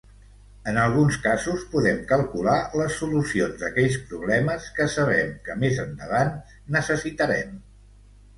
En 0.69 0.77
alguns 0.83 1.17
casos, 1.25 1.65
podem 1.73 1.99
calcular 2.11 2.55
les 2.81 2.95
solucions 3.01 3.59
d'aquells 3.59 3.99
problemes 4.13 4.71
que 4.79 4.89
sabem 4.95 5.31
que 5.45 5.59
més 5.67 5.79
endavant 5.85 6.33
necessitarem. 6.79 7.55